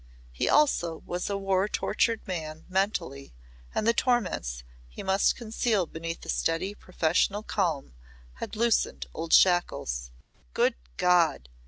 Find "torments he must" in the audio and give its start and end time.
3.93-5.35